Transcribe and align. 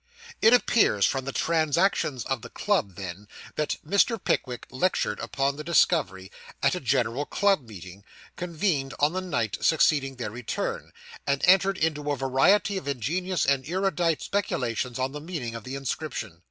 It 0.41 0.51
appears 0.51 1.05
from 1.05 1.25
the 1.25 1.31
Transactions 1.31 2.23
of 2.25 2.41
the 2.41 2.49
Club, 2.49 2.95
then, 2.95 3.27
that 3.53 3.77
Mr. 3.85 4.17
Pickwick 4.17 4.65
lectured 4.71 5.19
upon 5.19 5.57
the 5.57 5.63
discovery 5.63 6.31
at 6.63 6.73
a 6.73 6.79
General 6.79 7.23
Club 7.27 7.67
Meeting, 7.67 8.03
convened 8.35 8.95
on 8.99 9.13
the 9.13 9.21
night 9.21 9.59
succeeding 9.63 10.15
their 10.15 10.31
return, 10.31 10.91
and 11.27 11.43
entered 11.45 11.77
into 11.77 12.11
a 12.11 12.15
variety 12.15 12.77
of 12.77 12.87
ingenious 12.87 13.45
and 13.45 13.69
erudite 13.69 14.23
speculations 14.23 14.97
on 14.97 15.11
the 15.11 15.21
meaning 15.21 15.53
of 15.53 15.65
the 15.65 15.75
inscription. 15.75 16.39